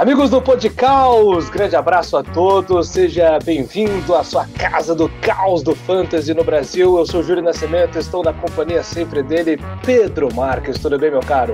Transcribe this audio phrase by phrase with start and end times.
[0.00, 5.74] Amigos do Podcaus, grande abraço a todos, seja bem-vindo à sua casa do caos do
[5.74, 6.96] fantasy no Brasil.
[6.96, 10.78] Eu sou Júlio Nascimento, estou na companhia sempre dele, Pedro Marques.
[10.78, 11.52] Tudo bem, meu caro?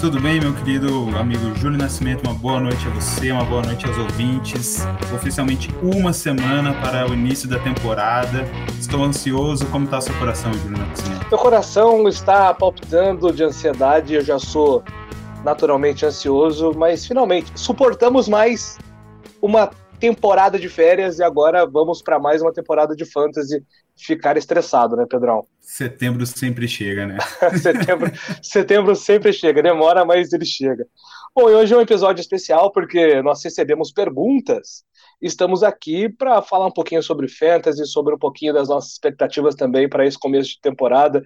[0.00, 2.22] Tudo bem, meu querido amigo Júlio Nascimento?
[2.24, 4.86] Uma boa noite a você, uma boa noite aos ouvintes.
[5.12, 8.48] Oficialmente uma semana para o início da temporada.
[8.78, 9.66] Estou ansioso.
[9.66, 11.26] Como está seu coração, Júlio Nascimento?
[11.28, 14.14] Meu coração está palpitando de ansiedade.
[14.14, 14.84] Eu já sou
[15.44, 18.78] naturalmente ansioso, mas finalmente suportamos mais
[19.40, 23.64] uma temporada de férias e agora vamos para mais uma temporada de fantasy
[23.96, 25.46] ficar estressado, né, Pedrão?
[25.60, 27.18] Setembro sempre chega, né?
[27.60, 28.10] setembro,
[28.42, 30.86] setembro sempre chega, demora, mas ele chega.
[31.34, 34.84] Bom, e hoje é um episódio especial porque nós recebemos perguntas.
[35.20, 39.88] Estamos aqui para falar um pouquinho sobre fantasy, sobre um pouquinho das nossas expectativas também
[39.88, 41.24] para esse começo de temporada.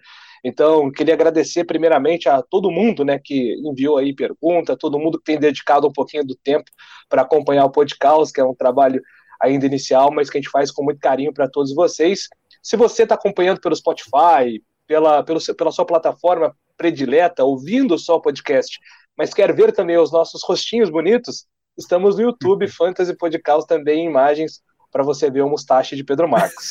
[0.48, 5.24] Então, queria agradecer primeiramente a todo mundo né, que enviou aí pergunta, todo mundo que
[5.24, 6.70] tem dedicado um pouquinho do tempo
[7.08, 9.02] para acompanhar o podcast, que é um trabalho
[9.42, 12.28] ainda inicial, mas que a gente faz com muito carinho para todos vocês.
[12.62, 18.22] Se você está acompanhando pelo Spotify, pela, pelo, pela sua plataforma predileta, ouvindo só o
[18.22, 18.78] podcast,
[19.18, 21.44] mas quer ver também os nossos rostinhos bonitos,
[21.76, 24.60] estamos no YouTube Fantasy Podcast também em imagens
[24.92, 26.70] para você ver o mustache de Pedro Marques.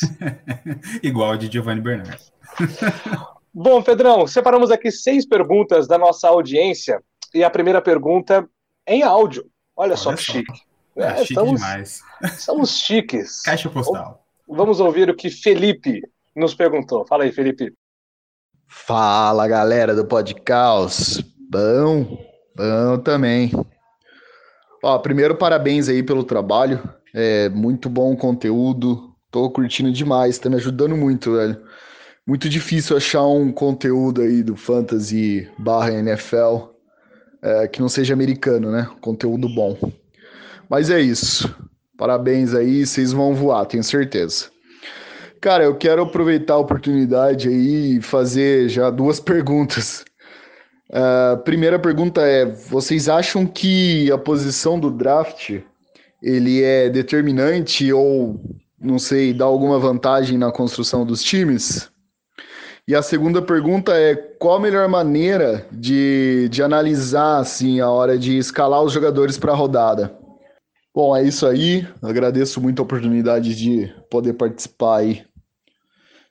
[1.02, 2.32] Igual de Giovanni Bernardes.
[3.58, 8.46] Bom, Pedrão, separamos aqui seis perguntas da nossa audiência e a primeira pergunta
[8.84, 9.46] é em áudio.
[9.74, 10.52] Olha, Olha só que chique.
[10.94, 12.02] É, é, chique estamos, demais.
[12.22, 13.40] Estamos chiques.
[13.48, 14.22] Caixa postal.
[14.46, 16.02] Vamos ouvir o que Felipe
[16.36, 17.06] nos perguntou.
[17.06, 17.72] Fala aí, Felipe.
[18.68, 21.22] Fala, galera do Podcaus.
[21.50, 23.50] Bom, bom também.
[24.84, 26.86] Ó, primeiro, parabéns aí pelo trabalho.
[27.14, 29.16] É muito bom o conteúdo.
[29.30, 31.65] Tô curtindo demais, tá me ajudando muito, velho
[32.26, 36.74] muito difícil achar um conteúdo aí do Fantasy barra NFL
[37.40, 38.88] é, que não seja americano, né?
[39.00, 39.78] Conteúdo bom.
[40.68, 41.54] Mas é isso.
[41.96, 44.46] Parabéns aí, vocês vão voar, tenho certeza.
[45.40, 50.04] Cara, eu quero aproveitar a oportunidade aí e fazer já duas perguntas.
[50.92, 55.60] A uh, primeira pergunta é: vocês acham que a posição do draft
[56.22, 58.40] ele é determinante ou
[58.80, 61.90] não sei, dá alguma vantagem na construção dos times?
[62.88, 68.16] E a segunda pergunta é: qual a melhor maneira de, de analisar assim, a hora
[68.18, 70.16] de escalar os jogadores para a rodada?
[70.94, 71.86] Bom, é isso aí.
[72.02, 75.24] Agradeço muito a oportunidade de poder participar aí.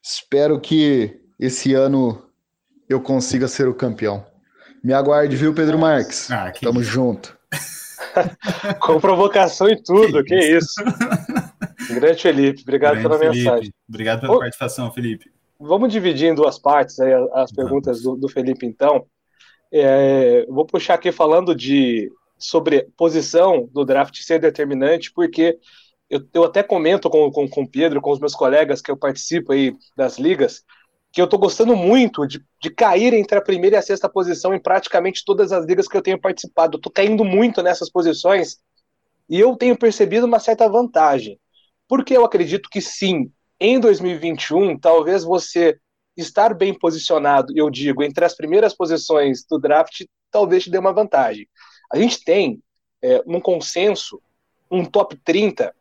[0.02, 2.24] Espero que esse ano
[2.88, 4.26] eu consiga ser o campeão.
[4.84, 6.32] Me aguarde, viu, Pedro Marques?
[6.32, 6.90] Ah, Tamo isso.
[6.90, 7.38] junto.
[8.80, 10.74] Com provocação e tudo, que, que isso.
[11.94, 13.44] Grande Felipe, obrigado Grande pela Felipe.
[13.44, 13.74] mensagem.
[13.90, 15.35] Obrigado pela Ô, participação, Felipe.
[15.60, 19.06] Vamos dividir em duas partes aí as perguntas do, do Felipe, então.
[19.72, 25.58] É, vou puxar aqui falando de sobre posição do draft ser determinante, porque
[26.10, 28.98] eu, eu até comento com, com, com o Pedro, com os meus colegas que eu
[28.98, 30.64] participo aí das ligas,
[31.12, 34.54] que eu estou gostando muito de, de cair entre a primeira e a sexta posição
[34.54, 36.76] em praticamente todas as ligas que eu tenho participado.
[36.76, 38.58] Eu estou caindo muito nessas posições
[39.30, 41.40] e eu tenho percebido uma certa vantagem.
[41.88, 45.78] Porque eu acredito que sim, em 2021, talvez você
[46.16, 50.94] estar bem posicionado, eu digo, entre as primeiras posições do draft, talvez te dê uma
[50.94, 51.48] vantagem.
[51.92, 52.62] A gente tem
[53.02, 54.22] é, um consenso,
[54.70, 55.74] um top 30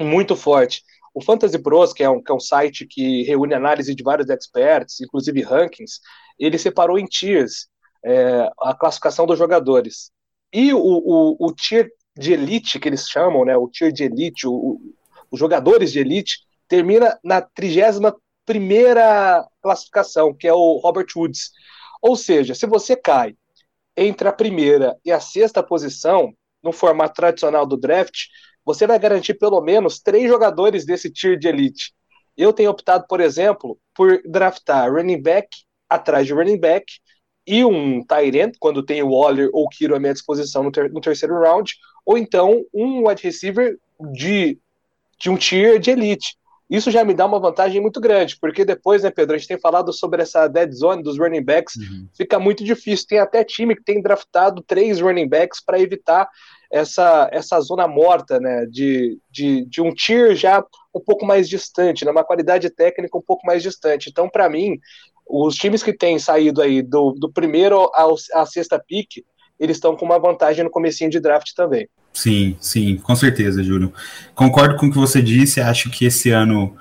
[0.00, 0.82] muito forte.
[1.14, 4.28] O Fantasy Pros, que é, um, que é um site que reúne análise de vários
[4.28, 6.00] experts, inclusive rankings,
[6.38, 7.68] ele separou em tiers
[8.04, 10.10] é, a classificação dos jogadores.
[10.52, 14.46] E o, o, o, tier de elite, que eles chamam, né, o tier de elite,
[14.46, 14.80] o,
[15.30, 16.38] os jogadores de elite,
[16.68, 18.12] termina na 31
[18.44, 21.50] primeira classificação, que é o Robert Woods.
[22.02, 23.34] Ou seja, se você cai
[23.96, 28.26] entre a primeira e a sexta posição, no formato tradicional do draft,
[28.64, 31.92] você vai garantir pelo menos três jogadores desse tier de elite.
[32.36, 35.46] Eu tenho optado, por exemplo, por draftar running back
[35.88, 36.86] atrás de running back
[37.46, 40.90] e um tight quando tem o Waller ou o Kiro à minha disposição no, ter
[40.90, 41.74] no terceiro round,
[42.06, 43.78] ou então um wide receiver
[44.12, 44.58] de,
[45.20, 46.36] de um tier de elite.
[46.68, 49.60] Isso já me dá uma vantagem muito grande, porque depois, né, Pedro, a gente tem
[49.60, 52.08] falado sobre essa dead zone dos running backs, uhum.
[52.16, 53.06] fica muito difícil.
[53.06, 56.28] Tem até time que tem draftado três running backs para evitar
[56.72, 60.64] essa, essa zona morta, né, de, de, de um tier já
[60.94, 64.08] um pouco mais distante, né, uma qualidade técnica um pouco mais distante.
[64.08, 64.78] Então, para mim,
[65.26, 69.24] os times que têm saído aí do, do primeiro ao, à sexta pick,
[69.58, 71.88] eles estão com uma vantagem no comecinho de draft também.
[72.12, 73.92] Sim, sim, com certeza, Júlio.
[74.34, 76.76] Concordo com o que você disse, acho que esse ano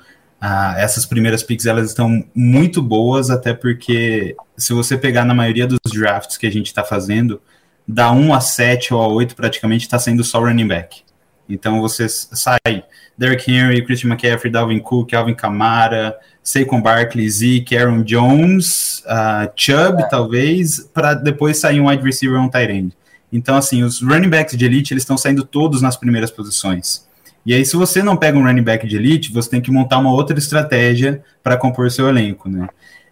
[0.46, 5.66] ah, essas primeiras picks elas estão muito boas, até porque se você pegar na maioria
[5.66, 7.42] dos drafts que a gente está fazendo,
[7.88, 11.02] da 1 a 7 ou a 8 praticamente está sendo só running back.
[11.48, 12.84] Então você sai
[13.18, 20.02] Derrick Henry, Christian McCaffrey, Dalvin Cook, Alvin Kamara, Saquon Barkley, Zeke, Aaron Jones, uh, Chubb,
[20.02, 20.10] é.
[20.10, 22.98] talvez, para depois sair um wide receiver ou um tight end.
[23.32, 27.08] Então, assim, os running backs de elite, eles estão saindo todos nas primeiras posições.
[27.46, 29.98] E aí, se você não pega um running back de elite, você tem que montar
[29.98, 32.68] uma outra estratégia para compor seu elenco, né?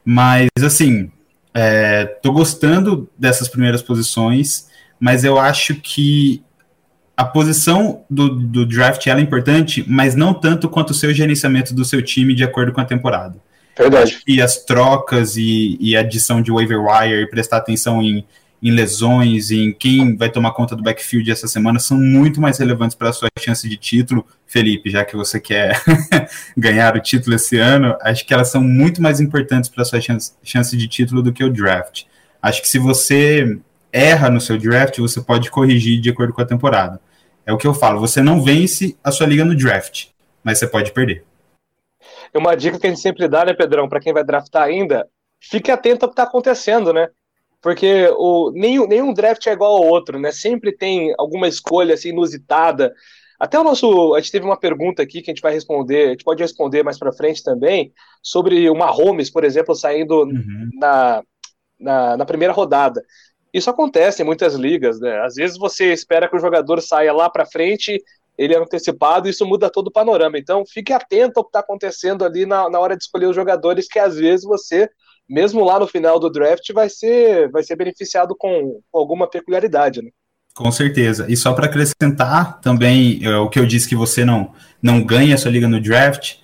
[0.06, 1.10] Mas, assim,
[1.54, 4.68] é, tô gostando dessas primeiras posições,
[5.00, 6.44] mas eu acho que
[7.16, 11.86] a posição do, do draft é importante, mas não tanto quanto o seu gerenciamento do
[11.86, 13.36] seu time de acordo com a temporada.
[13.78, 14.22] Verdade.
[14.28, 18.26] E as trocas e, e adição de waiver wire e prestar atenção em,
[18.62, 22.96] em lesões, em quem vai tomar conta do backfield essa semana são muito mais relevantes
[22.96, 25.82] para a sua chance de título, Felipe, já que você quer
[26.56, 30.00] ganhar o título esse ano, acho que elas são muito mais importantes para a sua
[30.00, 32.04] chance, chance de título do que o draft.
[32.42, 33.60] Acho que se você
[33.92, 37.00] erra no seu draft, você pode corrigir de acordo com a temporada.
[37.46, 40.08] É o que eu falo, você não vence a sua liga no draft,
[40.44, 41.26] mas você pode perder.
[42.34, 45.08] É uma dica que a gente sempre dá, né, Pedrão, para quem vai draftar ainda,
[45.40, 47.10] fique atento ao que está acontecendo, né?
[47.62, 50.32] Porque o, nenhum, nenhum draft é igual ao outro, né?
[50.32, 52.94] Sempre tem alguma escolha assim, inusitada.
[53.40, 54.16] Até o nosso.
[54.16, 56.84] A gente teve uma pergunta aqui que a gente vai responder, a gente pode responder
[56.84, 60.70] mais para frente também, sobre uma Holmes, por exemplo, saindo uhum.
[60.74, 61.24] na,
[61.80, 63.04] na, na primeira rodada.
[63.54, 65.20] Isso acontece em muitas ligas, né?
[65.22, 68.02] Às vezes você espera que o jogador saia lá para frente,
[68.38, 70.38] ele é antecipado, isso muda todo o panorama.
[70.38, 73.88] Então, fique atento ao que está acontecendo ali na, na hora de escolher os jogadores,
[73.88, 74.90] que às vezes você,
[75.30, 80.10] mesmo lá no final do draft, vai ser, vai ser beneficiado com, alguma peculiaridade, né?
[80.54, 81.26] Com certeza.
[81.30, 85.36] E só para acrescentar também é, o que eu disse que você não, não ganha
[85.36, 86.36] a sua liga no draft.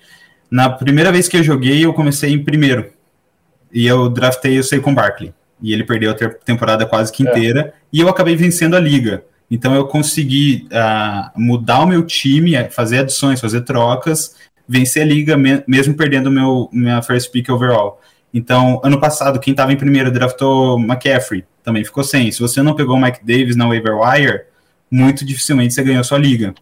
[0.50, 2.90] Na primeira vez que eu joguei, eu comecei em primeiro.
[3.72, 6.14] E eu draftei o Saquon Barkley e ele perdeu a
[6.44, 7.30] temporada quase que é.
[7.30, 7.72] inteira, é.
[7.92, 9.24] e eu acabei vencendo a liga.
[9.50, 14.34] Então eu consegui uh, mudar o meu time, fazer adições, fazer trocas,
[14.68, 18.00] vencer a liga me mesmo perdendo meu minha first pick overall.
[18.32, 22.30] Então, ano passado, quem estava em primeiro draftou McCaffrey, também ficou sem.
[22.30, 24.42] Se você não pegou o Mike Davis na waiver wire,
[24.90, 26.54] muito dificilmente você ganhou sua liga.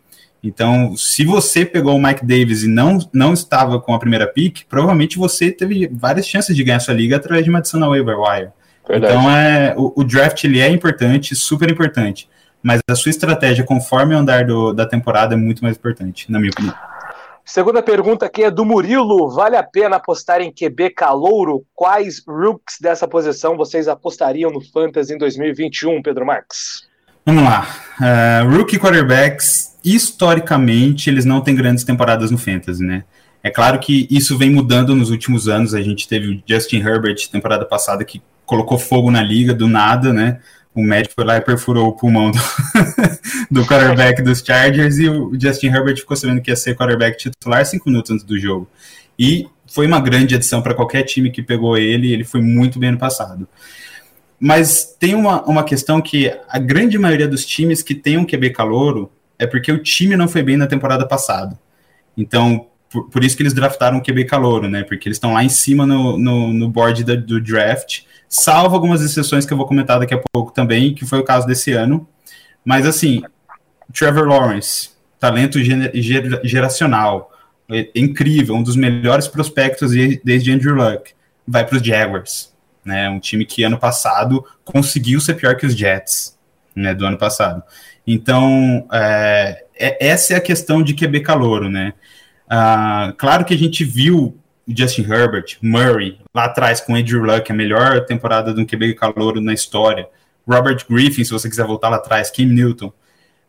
[0.42, 4.64] Então, se você pegou o Mike Davis e não, não estava com a primeira pick,
[4.68, 8.16] provavelmente você teve várias chances de ganhar sua liga através de uma adição na waiver
[8.16, 8.50] wire.
[8.88, 9.12] Verdade.
[9.12, 12.28] Então é o, o, draft ele é importante, super importante,
[12.62, 16.38] mas a sua estratégia conforme o andar do, da temporada é muito mais importante, na
[16.38, 16.74] minha opinião.
[17.44, 19.30] Segunda pergunta aqui é do Murilo.
[19.30, 21.64] Vale a pena apostar em QB calouro?
[21.74, 26.88] Quais rooks dessa posição vocês apostariam no Fantasy em 2021, Pedro Marques?
[27.24, 27.68] Vamos lá.
[28.00, 33.04] Uh, rookie quarterbacks, historicamente, eles não têm grandes temporadas no Fantasy, né?
[33.44, 35.72] É claro que isso vem mudando nos últimos anos.
[35.72, 40.12] A gente teve o Justin Herbert temporada passada que colocou fogo na liga do nada,
[40.12, 40.40] né?
[40.74, 42.38] O médico foi lá e perfurou o pulmão do,
[43.50, 47.64] do quarterback dos Chargers e o Justin Herbert ficou sabendo que ia ser quarterback titular
[47.64, 48.68] cinco minutos antes do jogo.
[49.18, 52.92] E foi uma grande adição para qualquer time que pegou ele, ele foi muito bem
[52.92, 53.48] no passado.
[54.38, 58.50] Mas tem uma, uma questão que a grande maioria dos times que tem um QB
[58.50, 61.58] calouro é porque o time não foi bem na temporada passada.
[62.16, 64.82] Então, por, por isso que eles draftaram o QB calouro, né?
[64.82, 69.02] Porque eles estão lá em cima no, no, no board da, do draft salvo algumas
[69.02, 72.06] exceções que eu vou comentar daqui a pouco também, que foi o caso desse ano.
[72.64, 73.22] Mas assim,
[73.92, 77.32] Trevor Lawrence, talento ger geracional,
[77.70, 79.92] é incrível, um dos melhores prospectos
[80.24, 81.12] desde Andrew Luck,
[81.46, 82.52] vai para os Jaguars,
[82.84, 83.08] né?
[83.08, 86.36] Um time que ano passado conseguiu ser pior que os Jets,
[86.74, 86.94] né?
[86.94, 87.62] Do ano passado.
[88.06, 91.92] Então, é, é, essa é a questão de QB calouro, né?
[92.48, 94.38] Ah, claro que a gente viu
[94.68, 99.52] Justin Herbert, Murray, lá atrás com Andrew Luck, a melhor temporada um QB calouro na
[99.52, 100.08] história.
[100.46, 102.92] Robert Griffin, se você quiser voltar lá atrás, Kim Newton.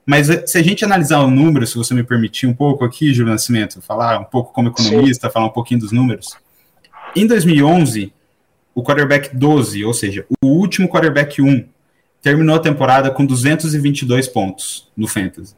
[0.05, 3.13] Mas eh, se a gente analisar o número, se você me permitir um pouco aqui,
[3.13, 5.33] Júlio Nascimento, falar um pouco como economista, Sim.
[5.33, 6.37] falar um pouquinho dos números.
[7.15, 8.13] Em 2011,
[8.73, 11.67] o quarterback 12, ou seja, o último quarterback 1,
[12.21, 15.55] terminou a temporada com 222 pontos no Fantasy.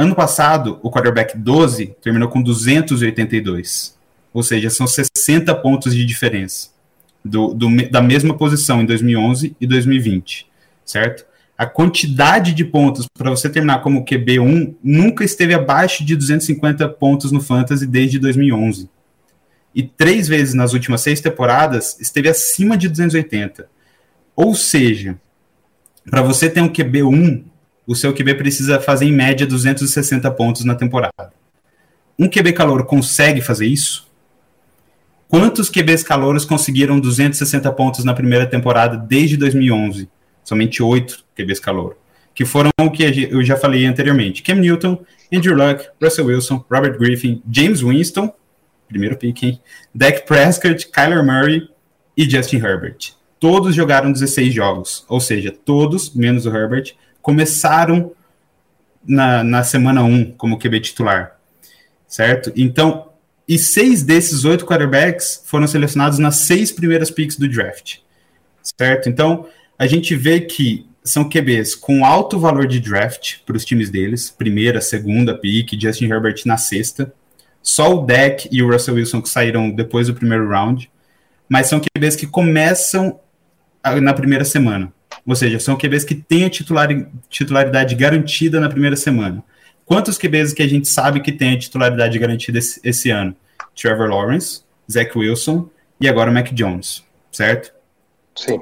[0.00, 3.98] Ano passado, o quarterback 12 terminou com 282.
[4.32, 6.70] Ou seja, são 60 pontos de diferença
[7.22, 10.46] do, do, da mesma posição em 2011 e 2020,
[10.86, 11.26] certo?
[11.58, 17.30] A quantidade de pontos para você terminar como QB1 nunca esteve abaixo de 250 pontos
[17.30, 18.88] no Fantasy desde 2011.
[19.74, 23.68] E três vezes nas últimas seis temporadas esteve acima de 280.
[24.34, 25.20] Ou seja,
[26.08, 27.49] para você ter um QB1,
[27.86, 31.32] o seu QB precisa fazer em média 260 pontos na temporada.
[32.18, 34.08] Um QB calor consegue fazer isso?
[35.28, 40.08] Quantos QBs calouros conseguiram 260 pontos na primeira temporada desde 2011?
[40.50, 41.96] somente oito QBs calor,
[42.34, 46.98] que foram o que eu já falei anteriormente: Cam Newton, Andrew Luck, Russell Wilson, Robert
[46.98, 48.32] Griffin, James Winston,
[48.88, 49.60] primeiro pick, hein?
[49.94, 51.68] Dak Prescott, Kyler Murray
[52.16, 53.12] e Justin Herbert.
[53.38, 56.94] Todos jogaram 16 jogos, ou seja, todos, menos o Herbert,
[57.30, 58.10] começaram
[59.06, 61.38] na, na semana 1 como QB titular,
[62.08, 62.52] certo?
[62.56, 63.08] Então,
[63.46, 67.98] e seis desses oito quarterbacks foram selecionados nas seis primeiras picks do draft,
[68.76, 69.08] certo?
[69.08, 69.46] Então,
[69.78, 74.28] a gente vê que são QBs com alto valor de draft para os times deles,
[74.28, 77.12] primeira, segunda pick, Justin Herbert na sexta.
[77.62, 80.90] Só o Deck e o Russell Wilson que saíram depois do primeiro round,
[81.48, 83.20] mas são QBs que começam
[84.02, 84.92] na primeira semana.
[85.30, 86.88] Ou seja, são QBs que têm a titular,
[87.28, 89.44] titularidade garantida na primeira semana.
[89.84, 93.32] Quantos QBs que a gente sabe que tem a titularidade garantida esse, esse ano?
[93.80, 95.70] Trevor Lawrence, Zach Wilson
[96.00, 97.72] e agora o Mac Jones, certo?
[98.34, 98.58] Sim.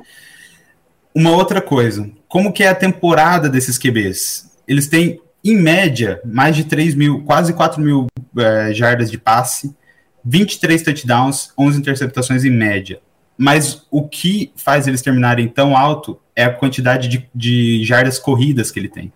[1.15, 4.55] Uma outra coisa, como que é a temporada desses QBs?
[4.69, 9.75] Eles têm, em média, mais de 3 mil, quase 4 mil é, jardas de passe,
[10.23, 13.01] 23 touchdowns, 11 interceptações em média.
[13.39, 18.71] Mas o que faz eles terminarem tão alto é a quantidade de, de jardas corridas
[18.71, 19.13] que ele tem.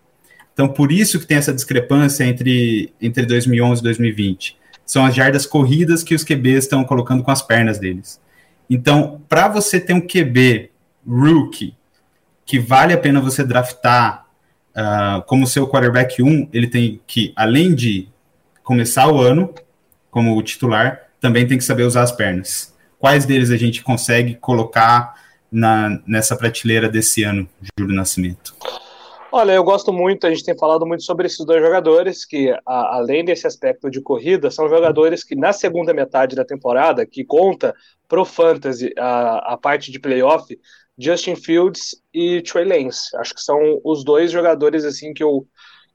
[0.53, 4.57] Então, por isso que tem essa discrepância entre, entre 2011 e 2020.
[4.85, 8.21] São as jardas corridas que os QBs estão colocando com as pernas deles.
[8.69, 10.71] Então, para você ter um QB
[11.07, 11.77] rookie
[12.45, 14.27] que vale a pena você draftar
[14.77, 18.09] uh, como seu quarterback 1, ele tem que, além de
[18.65, 19.55] começar o ano
[20.11, 22.75] como titular, também tem que saber usar as pernas.
[22.99, 25.22] Quais deles a gente consegue colocar
[25.53, 27.47] na, nessa prateleira desse ano,
[27.79, 28.55] Júlio Nascimento?
[29.31, 32.97] Olha, eu gosto muito, a gente tem falado muito sobre esses dois jogadores, que a,
[32.97, 37.75] além desse aspecto de corrida, são jogadores que na segunda metade da temporada, que conta
[38.07, 40.55] pro Fantasy a, a parte de playoff,
[40.99, 43.17] Justin Fields e Trey Lance.
[43.17, 45.47] Acho que são os dois jogadores assim que eu,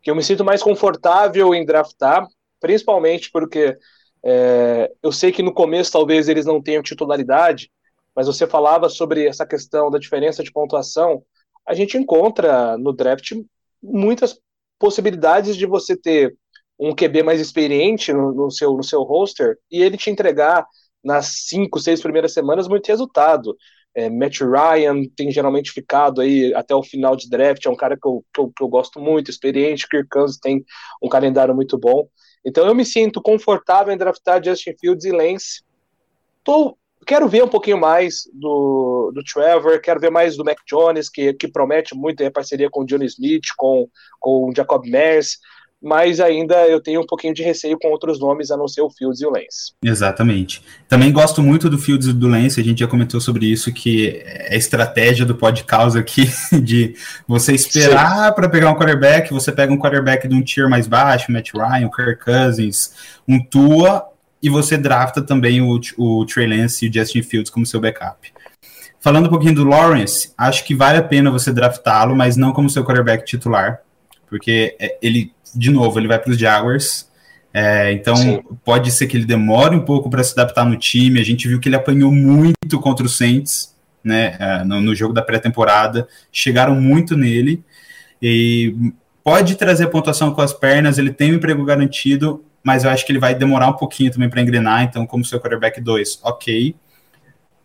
[0.02, 2.28] que eu me sinto mais confortável em draftar,
[2.60, 3.78] principalmente porque
[4.26, 7.70] é, eu sei que no começo talvez eles não tenham titularidade,
[8.18, 11.24] mas você falava sobre essa questão da diferença de pontuação.
[11.64, 13.34] A gente encontra no draft
[13.82, 14.40] muitas
[14.80, 16.36] possibilidades de você ter
[16.80, 20.66] um QB mais experiente no, no, seu, no seu roster e ele te entregar
[21.04, 23.56] nas cinco, seis primeiras semanas muito resultado.
[23.94, 27.96] É, Matt Ryan tem geralmente ficado aí até o final de draft, é um cara
[27.96, 29.88] que eu, que eu, que eu gosto muito, experiente.
[29.88, 30.66] Kirk Cousins tem
[31.04, 32.08] um calendário muito bom.
[32.44, 35.64] Então eu me sinto confortável em draftar Justin Fields e Lance.
[36.44, 36.76] Tô,
[37.08, 41.34] quero ver um pouquinho mais do, do Trevor, quero ver mais do Mac Jones, que,
[41.34, 43.88] que promete muito em parceria com o Johnny Smith, com,
[44.20, 45.38] com o Jacob Myers
[45.82, 48.90] mas ainda eu tenho um pouquinho de receio com outros nomes a não ser o
[48.90, 49.74] Fields e o Lance.
[49.84, 50.62] Exatamente.
[50.90, 54.22] Também gosto muito do Fields e do Lance, a gente já comentou sobre isso, que
[54.26, 56.30] é a estratégia do podcast aqui,
[56.62, 56.96] de
[57.28, 61.32] você esperar para pegar um quarterback, você pega um quarterback de um tier mais baixo,
[61.32, 62.94] Matt Ryan, Kirk Cousins,
[63.28, 64.04] um Tua,
[64.42, 68.32] e você drafta também o, o Trey Lance e o Justin Fields como seu backup.
[69.00, 72.70] Falando um pouquinho do Lawrence, acho que vale a pena você draftá-lo, mas não como
[72.70, 73.82] seu quarterback titular,
[74.30, 77.10] porque é, ele de novo, ele vai para os Jaguars.
[77.54, 78.44] É, então, Sim.
[78.64, 81.20] pode ser que ele demore um pouco para se adaptar no time.
[81.20, 85.14] A gente viu que ele apanhou muito contra o Saints né, é, no, no jogo
[85.14, 86.08] da pré-temporada.
[86.32, 87.64] Chegaram muito nele.
[88.22, 88.76] E
[89.24, 90.98] pode trazer pontuação com as pernas.
[90.98, 94.30] Ele tem um emprego garantido, mas eu acho que ele vai demorar um pouquinho também
[94.30, 94.84] para engrenar.
[94.84, 96.76] Então, como seu quarterback 2, ok.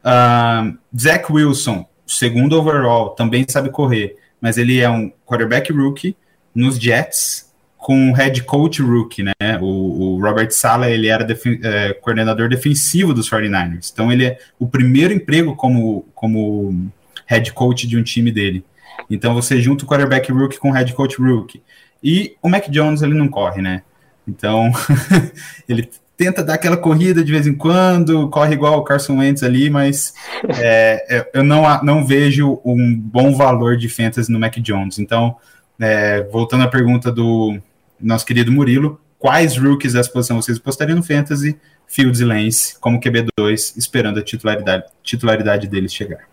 [0.05, 6.17] Uh, Zach Wilson, segundo overall, também sabe correr, mas ele é um quarterback rookie
[6.55, 9.33] nos Jets com head coach rookie, né?
[9.61, 11.27] O, o Robert Sala, ele era
[11.65, 13.91] é, coordenador defensivo dos 49ers.
[13.93, 16.93] Então ele é o primeiro emprego como, como
[17.27, 18.65] head coach de um time dele.
[19.11, 21.61] Então você junta o quarterback rookie com o head coach rookie.
[22.01, 23.83] E o Mac Jones, ele não corre, né?
[24.27, 24.71] Então
[25.69, 29.69] ele tenta dar aquela corrida de vez em quando, corre igual o Carson Wentz ali,
[29.71, 30.15] mas
[30.59, 34.99] é, é eu não, não vejo um bom valor de fantasy no Mac Jones.
[34.99, 35.37] Então,
[35.81, 37.59] é, voltando à pergunta do,
[38.03, 43.01] nosso querido Murilo, quais rookies dessa posição vocês postariam no Fantasy, Fields e Lance, como
[43.01, 46.32] QB2, esperando a titularidade, titularidade deles chegar?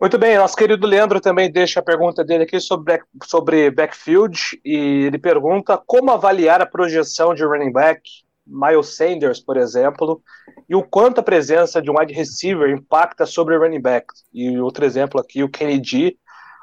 [0.00, 5.04] Muito bem, nosso querido Leandro também deixa a pergunta dele aqui sobre, sobre backfield e
[5.04, 8.00] ele pergunta como avaliar a projeção de running back,
[8.46, 10.22] Miles Sanders, por exemplo,
[10.66, 14.06] e o quanto a presença de um wide receiver impacta sobre o running back.
[14.32, 16.18] E outro exemplo aqui, o Kennedy,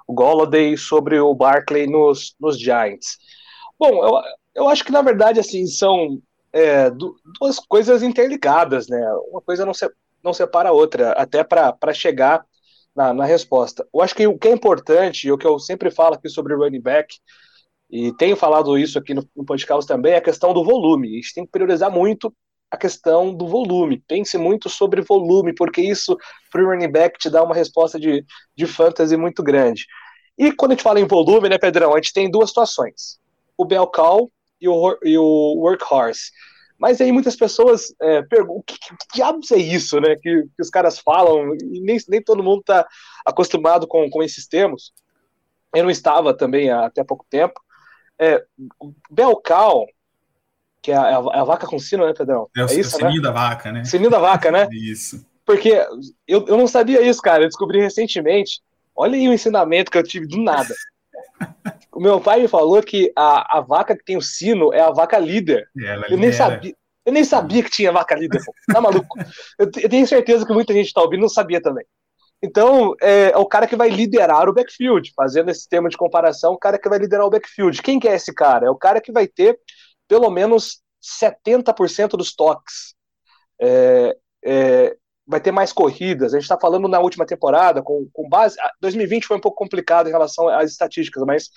[0.08, 3.20] o Golladay sobre o Barkley nos, nos Giants.
[3.78, 4.20] Bom, eu,
[4.56, 6.20] eu acho que na verdade assim são
[6.52, 9.00] é, duas coisas interligadas, né?
[9.30, 9.88] Uma coisa não, se,
[10.24, 12.44] não separa a outra, até para chegar
[12.98, 13.88] na, na resposta.
[13.94, 16.56] Eu acho que o que é importante, e o que eu sempre falo aqui sobre
[16.56, 17.16] running back,
[17.92, 21.10] e tenho falado isso aqui no, no podcast também, é a questão do volume.
[21.10, 22.34] A gente tem que priorizar muito
[22.72, 24.04] a questão do volume.
[24.08, 26.18] Pense muito sobre volume, porque isso,
[26.52, 28.26] para o running back, te dá uma resposta de,
[28.56, 29.86] de fantasy muito grande.
[30.36, 33.20] E quando a gente fala em volume, né, Pedrão, a gente tem duas situações:
[33.56, 36.32] o bell call e o, e o workhorse.
[36.78, 40.16] Mas aí muitas pessoas é, perguntam: que, que, que diabos é isso, né?
[40.16, 42.88] Que, que os caras falam, e nem, nem todo mundo está
[43.26, 44.94] acostumado com, com esses termos.
[45.74, 47.60] Eu não estava também há até pouco tempo.
[48.20, 48.44] É,
[49.10, 49.86] Belcal,
[50.82, 52.50] que é a, é a, vaca com sino, né, Pedrão?
[52.56, 53.28] É, é isso, o sininho né?
[53.28, 53.84] da vaca, né?
[53.84, 54.68] Sininho da vaca, né?
[54.72, 55.26] isso.
[55.46, 55.72] Porque
[56.28, 57.44] eu, eu não sabia isso, cara.
[57.44, 58.62] Eu descobri recentemente.
[58.96, 60.74] Olha aí o ensinamento que eu tive do nada.
[61.94, 64.92] O meu pai me falou que a, a vaca que tem o sino é a
[64.92, 65.68] vaca líder.
[66.10, 66.74] eu nem sabia.
[67.06, 68.42] Eu nem sabia que tinha vaca líder.
[68.72, 69.18] Tá maluco?
[69.58, 71.86] Eu, eu, tenho certeza que muita gente tá ouvindo não sabia também.
[72.44, 76.54] Então, é, é, o cara que vai liderar o backfield, fazendo esse tema de comparação,
[76.54, 77.82] o cara que vai liderar o backfield.
[77.82, 78.68] Quem que é esse cara?
[78.68, 79.58] É o cara que vai ter
[80.08, 80.82] pelo menos
[81.24, 82.94] 70% dos toques.
[83.60, 86.34] É, é, vai ter mais corridas.
[86.34, 88.56] A gente está falando na última temporada, com, com base.
[88.80, 91.50] 2020 foi um pouco complicado em relação às estatísticas, mas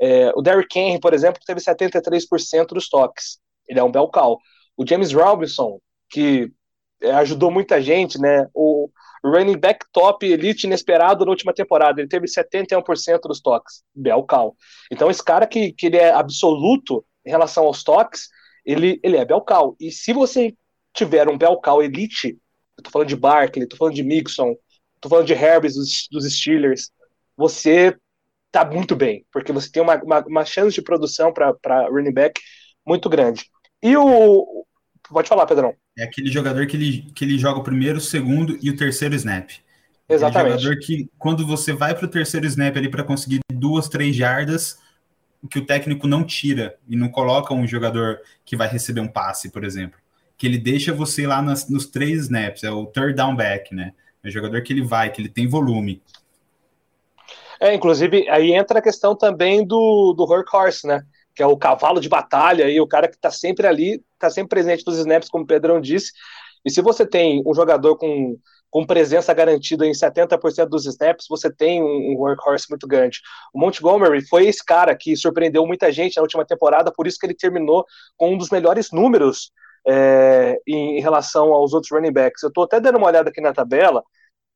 [0.00, 3.38] é, o Derrick Henry, por exemplo, teve 73% dos toques.
[3.68, 4.38] Ele é um bel cal.
[4.76, 5.78] O James Robinson,
[6.10, 6.52] que
[7.00, 8.46] é, ajudou muita gente, né?
[8.52, 8.90] O,
[9.24, 12.00] running back top elite inesperado na última temporada.
[12.00, 13.82] Ele teve 71% dos toques.
[13.94, 14.54] Belcal.
[14.92, 18.28] Então, esse cara que, que ele é absoluto em relação aos toques,
[18.66, 19.74] ele, ele é Belcal.
[19.80, 20.54] E se você
[20.92, 22.38] tiver um Belcal elite,
[22.76, 24.56] eu tô falando de Barkley, tô falando de Mixon,
[25.00, 26.90] tô falando de Herbs dos, dos Steelers,
[27.36, 27.96] você
[28.50, 32.40] tá muito bem, porque você tem uma, uma, uma chance de produção para running back
[32.86, 33.44] muito grande.
[33.82, 34.64] E o.
[35.10, 35.74] Pode falar, Pedrão.
[35.98, 39.14] É aquele jogador que ele, que ele joga o primeiro, o segundo e o terceiro
[39.14, 39.50] snap.
[40.08, 40.62] Exatamente.
[40.62, 44.78] jogador que, quando você vai para o terceiro snap ali para conseguir duas, três jardas,
[45.50, 49.50] que o técnico não tira e não coloca um jogador que vai receber um passe,
[49.50, 49.98] por exemplo.
[50.36, 53.92] Que ele deixa você lá nas, nos três snaps, é o third down back, né?
[54.22, 56.02] É o jogador que ele vai, que ele tem volume.
[57.60, 61.02] É, inclusive, aí entra a questão também do, do workhorse, né?
[61.34, 64.50] que é o cavalo de batalha e o cara que está sempre ali, está sempre
[64.50, 66.12] presente nos snaps, como o Pedrão disse.
[66.64, 68.38] E se você tem um jogador com,
[68.70, 73.20] com presença garantida em 70% dos snaps, você tem um, workhorse muito grande.
[73.52, 77.26] O Montgomery foi esse cara que surpreendeu muita gente na última temporada, por isso que
[77.26, 77.84] ele terminou
[78.16, 79.50] com um dos melhores números
[79.86, 82.42] é, em, relação aos outros running backs.
[82.42, 84.02] Eu estou até dando uma olhada aqui na tabela.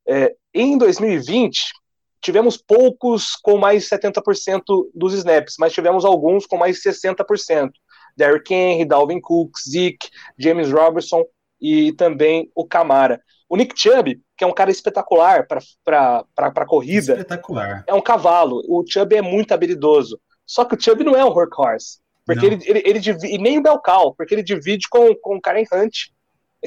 [0.07, 1.73] É, em 2020,
[2.21, 4.63] tivemos poucos com mais 70%
[4.95, 7.71] dos snaps, mas tivemos alguns com mais 60%.
[8.17, 11.25] Derrick Henry, Dalvin Cook, Zeke, James Robertson
[11.61, 13.21] e também o Camara.
[13.49, 17.85] O Nick Chubb, que é um cara espetacular para corrida, espetacular.
[17.87, 18.63] é um cavalo.
[18.69, 20.21] O Chubb é muito habilidoso.
[20.45, 21.99] Só que o Chubb não é um workhorse.
[22.29, 25.41] Porque ele, ele, ele, divide, e nem o Belcal, porque ele divide com, com o
[25.41, 26.09] Karen Hunt,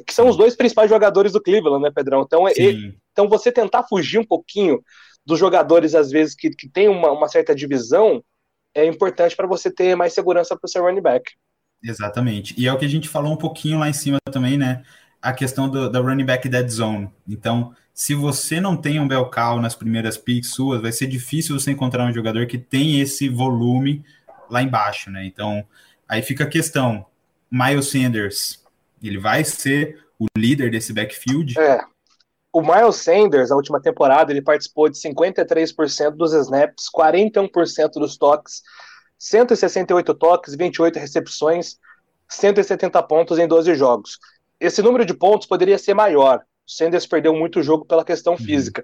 [0.08, 2.24] que são os dois principais jogadores do Cleveland, né, Pedrão?
[2.24, 4.82] Então, ele, então você tentar fugir um pouquinho
[5.24, 8.24] dos jogadores, às vezes, que, que tem uma, uma certa divisão,
[8.74, 11.32] é importante para você ter mais segurança para o seu running back.
[11.84, 12.56] Exatamente.
[12.58, 14.84] E é o que a gente falou um pouquinho lá em cima também, né?
[15.22, 17.08] A questão do, da running back dead zone.
[17.28, 21.60] Então, se você não tem um bell cow nas primeiras picks suas, vai ser difícil
[21.60, 24.04] você encontrar um jogador que tem esse volume
[24.52, 25.26] lá embaixo, né?
[25.26, 25.66] Então,
[26.08, 27.06] aí fica a questão.
[27.50, 28.64] Miles Sanders,
[29.02, 31.60] ele vai ser o líder desse backfield?
[31.60, 31.82] É
[32.54, 38.62] o Miles Sanders, na última temporada, ele participou de 53% dos snaps, 41% dos toques,
[39.18, 41.80] 168 toques, 28 recepções,
[42.28, 44.20] 170 pontos em 12 jogos.
[44.60, 46.40] Esse número de pontos poderia ser maior.
[46.68, 48.40] O Sanders perdeu muito jogo pela questão uhum.
[48.40, 48.84] física.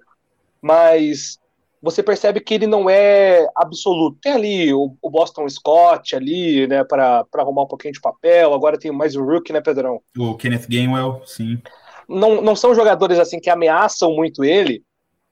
[0.62, 1.38] Mas
[1.82, 4.18] você percebe que ele não é absoluto.
[4.22, 8.54] Tem ali o, o Boston Scott ali, né, para arrumar um pouquinho de papel.
[8.54, 10.02] Agora tem mais o Rook, né, Pedrão?
[10.18, 11.62] O Kenneth Gainwell, sim
[12.08, 14.84] não, não são jogadores assim que ameaçam muito ele,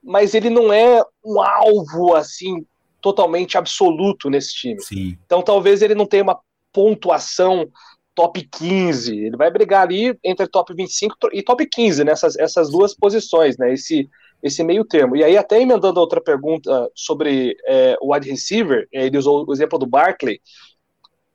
[0.03, 2.65] mas ele não é um alvo assim
[3.01, 4.81] totalmente absoluto nesse time.
[4.81, 5.17] Sim.
[5.25, 6.39] Então talvez ele não tenha uma
[6.73, 7.69] pontuação
[8.13, 9.17] top 15.
[9.17, 13.73] Ele vai brigar ali entre top 25 e top 15 nessas essas duas posições, né?
[13.73, 14.09] Esse
[14.45, 15.15] esse meio termo.
[15.15, 19.79] E aí até emendando outra pergunta sobre é, o wide receiver, ele usou o exemplo
[19.79, 20.39] do Barkley.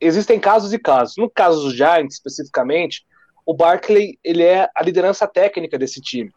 [0.01, 1.17] Existem casos e casos.
[1.19, 3.05] No caso dos Giants especificamente,
[3.45, 6.31] o Barkley ele é a liderança técnica desse time.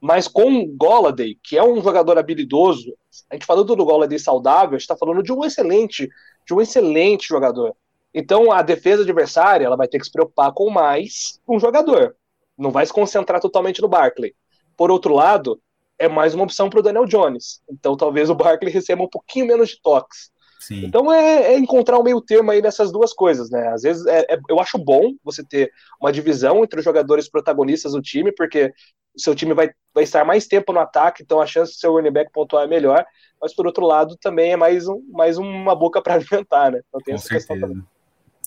[0.00, 2.94] Mas com o Golladay, que é um jogador habilidoso,
[3.28, 6.08] a gente falando do Golladay saudável, a gente está falando de um excelente,
[6.46, 7.74] de um excelente jogador.
[8.14, 12.14] Então a defesa adversária ela vai ter que se preocupar com mais um jogador.
[12.56, 14.32] Não vai se concentrar totalmente no Barkley.
[14.76, 15.60] Por outro lado,
[16.00, 17.60] é mais uma opção para o Daniel Jones.
[17.70, 20.30] Então talvez o Barkley receba um pouquinho menos de toques.
[20.58, 20.84] Sim.
[20.84, 23.68] Então é, é, encontrar um meio termo aí nessas duas coisas, né?
[23.68, 27.92] Às vezes é, é, eu acho bom você ter uma divisão entre os jogadores protagonistas
[27.92, 28.72] do time, porque
[29.14, 31.92] o seu time vai, vai estar mais tempo no ataque, então a chance do seu
[31.92, 33.04] running back pontuar é melhor.
[33.40, 36.80] Mas por outro lado, também é mais, um, mais uma boca para alimentar, né?
[36.88, 37.48] Então tem Com essa certeza.
[37.48, 37.84] questão também.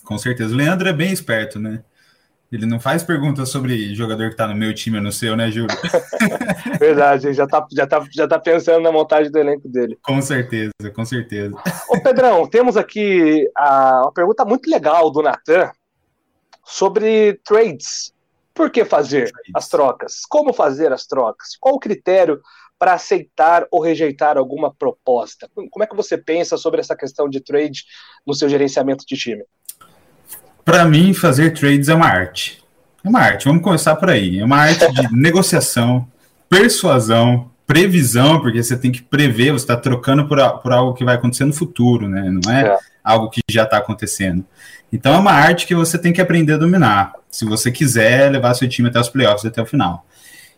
[0.04, 0.54] Com certeza.
[0.54, 1.84] O Leandro é bem esperto, né?
[2.54, 5.50] Ele não faz perguntas sobre jogador que tá no meu time ou no seu, né,
[5.50, 5.76] Júlio?
[6.80, 9.98] Verdade, já tá, já, tá, já tá pensando na montagem do elenco dele.
[10.04, 11.56] Com certeza, com certeza.
[11.90, 15.72] Ô, Pedrão, temos aqui a, uma pergunta muito legal do Natan
[16.64, 18.14] sobre trades.
[18.54, 19.52] Por que fazer trades.
[19.56, 20.22] as trocas?
[20.30, 21.58] Como fazer as trocas?
[21.60, 22.40] Qual o critério
[22.78, 25.50] para aceitar ou rejeitar alguma proposta?
[25.56, 27.84] Como é que você pensa sobre essa questão de trade
[28.28, 29.44] no seu gerenciamento de time?
[30.64, 32.64] Para mim, fazer trades é uma arte.
[33.04, 34.40] É uma arte, vamos começar por aí.
[34.40, 36.08] É uma arte de negociação,
[36.50, 41.16] persuasão, previsão, porque você tem que prever, você está trocando por, por algo que vai
[41.16, 42.30] acontecer no futuro, né?
[42.30, 42.78] Não é, é.
[43.04, 44.46] algo que já está acontecendo.
[44.92, 48.54] Então é uma arte que você tem que aprender a dominar, se você quiser levar
[48.54, 50.06] seu time até os playoffs, até o final.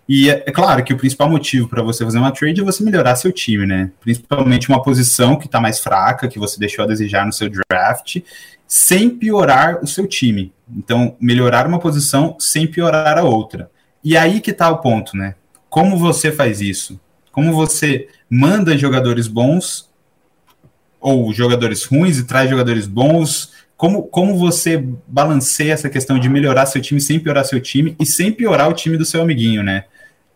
[0.08, 2.84] E é, é claro que o principal motivo para você fazer uma trade é você
[2.84, 3.92] melhorar seu time, né?
[4.00, 8.22] Principalmente uma posição que está mais fraca, que você deixou a desejar no seu draft,
[8.68, 10.54] sem piorar o seu time.
[10.70, 13.70] Então, melhorar uma posição sem piorar a outra.
[14.04, 15.36] E aí que está o ponto, né?
[15.70, 17.00] Como você faz isso?
[17.32, 19.90] Como você manda jogadores bons
[21.02, 23.52] ou jogadores ruins e traz jogadores bons?
[23.76, 28.06] Como, como você balanceia essa questão de melhorar seu time sem piorar seu time e
[28.06, 29.86] sem piorar o time do seu amiguinho, né?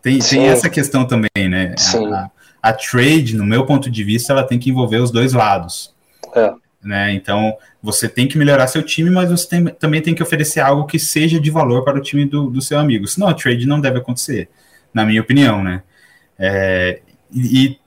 [0.02, 1.74] Tem, tem essa questão também, né?
[2.12, 2.30] A,
[2.70, 5.94] a, trade, no meu ponto de vista, ela tem que envolver os dois lados.
[6.34, 6.52] É.
[6.82, 7.12] Né?
[7.12, 10.86] Então, você tem que melhorar seu time, mas você tem, também tem que oferecer algo
[10.86, 13.06] que seja de valor para o time do, do seu amigo.
[13.06, 14.48] Senão a trade não deve acontecer,
[14.92, 15.82] na minha opinião, né?
[16.38, 17.78] É, e, e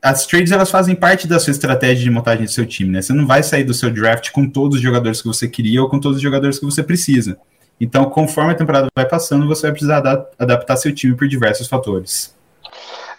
[0.00, 3.02] as trades elas fazem parte da sua estratégia de montagem do seu time, né?
[3.02, 5.88] Você não vai sair do seu draft com todos os jogadores que você queria ou
[5.88, 7.36] com todos os jogadores que você precisa.
[7.80, 10.02] Então, conforme a temporada vai passando, você vai precisar
[10.38, 12.36] adaptar seu time por diversos fatores.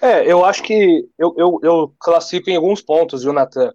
[0.02, 3.74] É, eu acho que eu, eu, eu classifico em alguns pontos, Jonathan.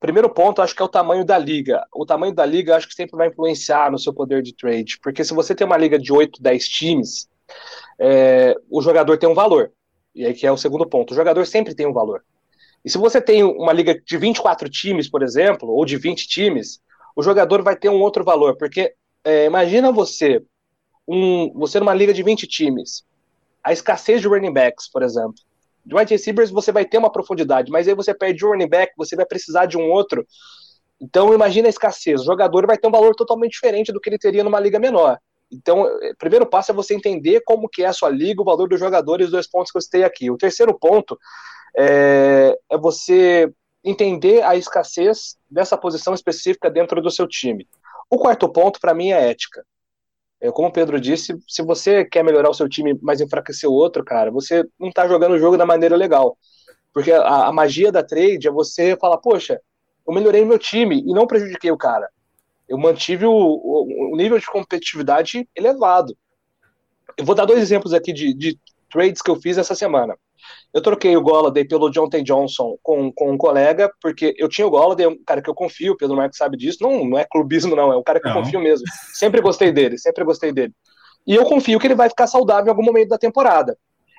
[0.00, 1.84] Primeiro ponto, acho que é o tamanho da liga.
[1.92, 5.24] O tamanho da liga acho que sempre vai influenciar no seu poder de trade, porque
[5.24, 7.28] se você tem uma liga de 8, 10 times,
[7.98, 9.72] é, o jogador tem um valor.
[10.14, 11.12] E aí que é o segundo ponto.
[11.12, 12.22] O jogador sempre tem um valor.
[12.84, 16.80] E se você tem uma liga de 24 times, por exemplo, ou de 20 times,
[17.16, 18.94] o jogador vai ter um outro valor, porque
[19.24, 20.42] é, imagina você,
[21.06, 23.04] um, você numa liga de 20 times,
[23.62, 25.34] a escassez de running backs, por exemplo.
[25.84, 28.92] De wide receivers você vai ter uma profundidade, mas aí você perde um running back,
[28.96, 30.26] você vai precisar de um outro.
[31.00, 32.20] Então imagina a escassez.
[32.20, 35.18] O jogador vai ter um valor totalmente diferente do que ele teria numa liga menor.
[35.50, 38.44] Então, o é, primeiro passo é você entender como que é a sua liga, o
[38.44, 40.30] valor dos jogadores, dois pontos que eu citei aqui.
[40.30, 41.18] O terceiro ponto
[41.76, 43.50] é, é você
[43.82, 47.66] entender a escassez dessa posição específica dentro do seu time.
[48.10, 49.64] O quarto ponto, para mim, é ética.
[50.40, 53.72] É, como o Pedro disse, se você quer melhorar o seu time, mas enfraquecer o
[53.72, 56.38] outro, cara, você não tá jogando o jogo da maneira legal.
[56.92, 59.60] Porque a, a magia da trade é você falar, poxa,
[60.06, 62.08] eu melhorei meu time e não prejudiquei o cara.
[62.68, 66.16] Eu mantive o, o, o nível de competitividade elevado.
[67.16, 68.58] Eu vou dar dois exemplos aqui de, de
[68.90, 70.16] trades que eu fiz essa semana.
[70.72, 72.22] Eu troquei o Golladay pelo John T.
[72.22, 75.54] Johnson com, com um colega, porque eu tinha o Golladay, é um cara que eu
[75.54, 78.28] confio, o Pedro Marcos sabe disso, não, não é clubismo não, é um cara que
[78.28, 78.36] não.
[78.36, 78.84] eu confio mesmo.
[79.14, 80.72] Sempre gostei dele, sempre gostei dele.
[81.26, 83.76] E eu confio que ele vai ficar saudável em algum momento da temporada.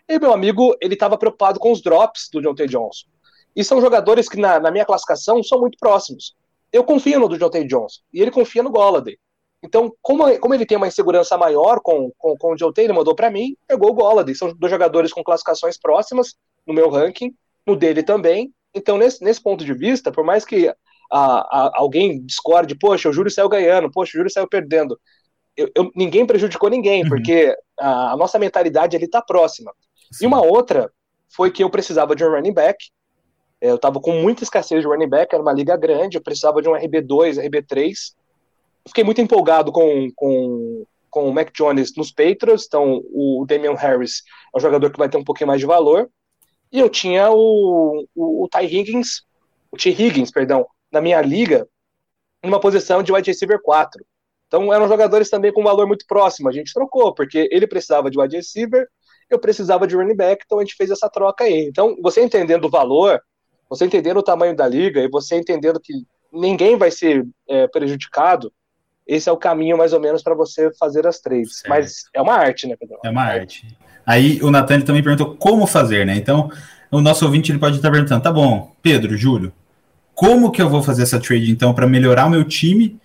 [0.08, 2.68] E meu amigo, ele estava preocupado com os drops do T.
[2.68, 3.08] Johnson.
[3.56, 6.36] E são jogadores que, na, na minha classificação, são muito próximos.
[6.72, 7.64] Eu confio no do T.
[7.64, 9.18] Johnson, e ele confia no Golladay.
[9.62, 13.14] Então, como, como ele tem uma insegurança maior com, com, com o Joe ele mandou
[13.14, 14.34] para mim, pegou o Golladay.
[14.34, 17.36] São dois jogadores com classificações próximas no meu ranking,
[17.68, 18.54] no dele também.
[18.74, 20.76] Então, nesse, nesse ponto de vista, por mais que a,
[21.12, 24.98] a, alguém discorde, poxa, o Júlio saiu ganhando, poxa, o Júlio saiu perdendo,
[25.58, 27.10] eu, eu, ninguém prejudicou ninguém, uhum.
[27.10, 29.74] porque a, a, nossa mentalidade ali está próxima.
[30.12, 30.26] Sim.
[30.26, 30.92] E uma outra
[31.28, 32.78] foi que eu precisava de um running back,
[33.60, 36.70] eu estava com muita escassez de running back, era uma liga grande, eu precisava de
[36.70, 37.94] um RB2, RB3,
[38.88, 44.24] fiquei muito empolgado com, com, com o Mac Jones nos Patriots, então o Damian Harris
[44.54, 46.10] é um jogador que vai ter um pouquinho mais de valor.
[46.72, 49.24] E eu tinha o, o, o Ty Higgins,
[49.72, 49.90] o T.
[49.90, 51.68] Higgins, perdão, na minha liga,
[52.44, 54.06] numa posição de wide receiver 4.
[54.48, 56.50] Então eram jogadores também com valor muito próximo.
[56.50, 58.88] A gente trocou, porque ele precisava de wide receiver,
[59.30, 61.68] eu precisava de running back, então a gente fez essa troca aí.
[61.68, 63.22] Então, você entendendo o valor,
[63.70, 65.94] você entendendo o tamanho da liga e você entendendo que
[66.34, 68.52] ninguém vai ser é, prejudicado,
[69.10, 71.58] esse é o caminho mais ou menos para você fazer as trades.
[71.58, 71.70] Certo.
[71.70, 73.00] Mas é uma arte, né, Pedro?
[73.04, 73.76] É uma arte.
[74.06, 76.16] Aí o Natan também perguntou como fazer, né?
[76.16, 76.52] Então,
[76.92, 79.52] o nosso ouvinte ele pode estar perguntando: tá bom, Pedro, Júlio,
[80.14, 83.00] como que eu vou fazer essa trade então para melhorar o meu time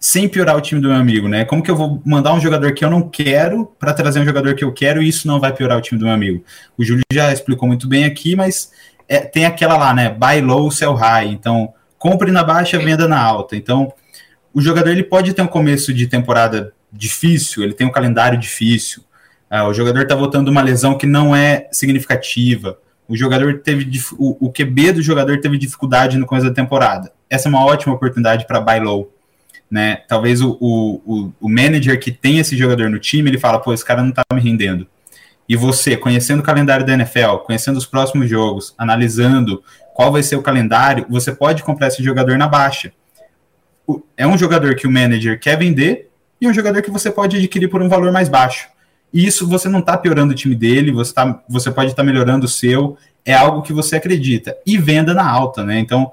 [0.00, 1.44] sem piorar o time do meu amigo, né?
[1.44, 4.54] Como que eu vou mandar um jogador que eu não quero para trazer um jogador
[4.54, 6.42] que eu quero e isso não vai piorar o time do meu amigo?
[6.78, 8.72] O Júlio já explicou muito bem aqui, mas
[9.06, 10.08] é, tem aquela lá, né?
[10.08, 11.28] Buy low, sell high.
[11.28, 13.54] Então, compre na baixa, venda na alta.
[13.54, 13.92] Então,
[14.54, 19.02] o jogador ele pode ter um começo de temporada difícil, ele tem um calendário difícil.
[19.50, 22.78] Uh, o jogador está voltando uma lesão que não é significativa.
[23.06, 27.12] O jogador teve o, o QB do jogador teve dificuldade no começo da temporada.
[27.28, 29.12] Essa é uma ótima oportunidade para buy low
[29.72, 30.02] né?
[30.06, 33.82] Talvez o, o, o manager que tem esse jogador no time, ele fala, pô, esse
[33.82, 34.86] cara não tá me rendendo.
[35.48, 39.62] E você, conhecendo o calendário da NFL, conhecendo os próximos jogos, analisando
[39.94, 42.92] qual vai ser o calendário, você pode comprar esse jogador na baixa.
[44.16, 47.68] É um jogador que o manager quer vender e um jogador que você pode adquirir
[47.68, 48.68] por um valor mais baixo.
[49.12, 52.06] E isso você não está piorando o time dele, você, tá, você pode estar tá
[52.06, 54.56] melhorando o seu, é algo que você acredita.
[54.66, 55.78] E venda na alta, né?
[55.78, 56.10] Então,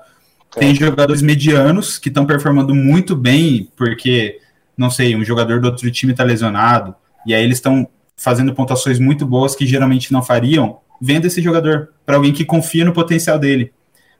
[0.57, 4.39] tem jogadores medianos que estão performando muito bem, porque,
[4.77, 6.93] não sei, um jogador do outro time está lesionado,
[7.25, 10.79] e aí eles estão fazendo pontuações muito boas que geralmente não fariam.
[11.01, 13.71] Venda esse jogador para alguém que confia no potencial dele.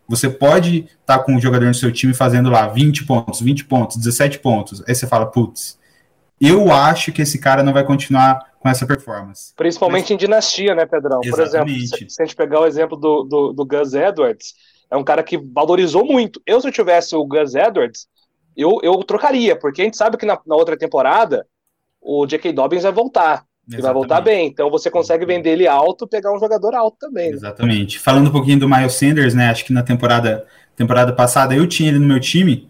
[0.10, 3.65] Você pode estar tá com um jogador no seu time fazendo lá 20 pontos, 20
[3.65, 4.84] pontos, 17 pontos.
[4.88, 5.78] Aí você fala, putz,
[6.41, 9.54] eu acho que esse cara não vai continuar com essa performance.
[9.56, 10.12] Principalmente Mas...
[10.12, 11.22] em dinastia, né, Pedrão?
[11.24, 11.89] Exatamente.
[11.89, 14.56] Por exemplo, se a gente pegar o exemplo do, do, do Gus Edwards,
[14.89, 16.41] é um cara que valorizou muito.
[16.45, 18.08] Eu, se eu tivesse o Gus Edwards,
[18.58, 21.45] eu, eu trocaria, porque a gente sabe que na, na outra temporada
[22.02, 22.52] o J.K.
[22.52, 23.45] Dobbins vai voltar.
[23.77, 24.47] E vai voltar bem.
[24.47, 27.29] Então você consegue vender ele alto, pegar um jogador alto também.
[27.29, 27.36] Né?
[27.36, 27.99] Exatamente.
[27.99, 29.49] Falando um pouquinho do Miles Sanders, né?
[29.49, 32.67] Acho que na temporada, temporada passada eu tinha ele no meu time.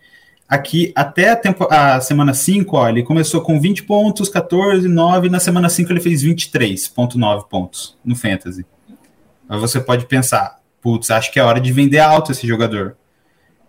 [0.47, 5.29] Aqui, até a, tempo, a semana 5, ó, ele começou com 20 pontos, 14, 9.
[5.29, 8.65] Na semana 5 ele fez 23,9 pontos no Fantasy.
[9.47, 12.97] Aí você pode pensar, putz, acho que é hora de vender alto esse jogador.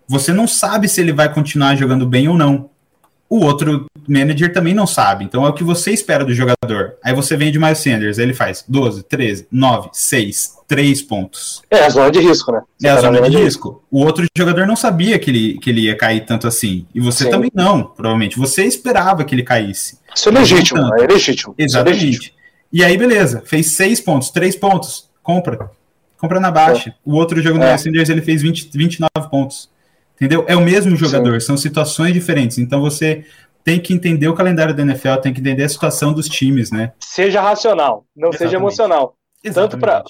[0.08, 2.70] Você não sabe se ele vai continuar jogando bem ou não.
[3.28, 5.24] O outro manager também não sabe.
[5.24, 6.94] Então é o que você espera do jogador.
[7.02, 11.62] Aí você vende mais Sanders, aí ele faz 12, 13, 9, 6, 3 pontos.
[11.70, 12.62] É a zona de risco, né?
[12.78, 13.84] Você é a tá zona de risco.
[13.90, 16.86] O outro jogador não sabia que ele, que ele ia cair tanto assim.
[16.94, 17.30] E você Sim.
[17.30, 18.38] também não, provavelmente.
[18.38, 19.98] Você esperava que ele caísse.
[20.14, 21.54] Isso é legítimo, é legítimo.
[21.58, 22.02] É Exatamente.
[22.02, 22.34] É legítimo.
[22.72, 23.42] E aí, beleza.
[23.44, 25.08] Fez 6 pontos, 3 pontos.
[25.22, 25.70] Compra
[26.20, 26.90] compra na baixa.
[26.90, 26.94] É.
[27.04, 27.72] O outro jogo é.
[27.72, 29.70] do Sanders ele fez 20, 29 pontos.
[30.16, 30.44] Entendeu?
[30.46, 31.46] É o mesmo jogador, Sim.
[31.46, 32.58] são situações diferentes.
[32.58, 33.24] Então você
[33.70, 36.92] tem que entender o calendário da NFL, tem que entender a situação dos times, né?
[36.98, 38.38] Seja racional, não Exatamente.
[38.38, 39.16] seja emocional.
[39.44, 39.70] Exatamente.
[39.70, 40.04] Tanto para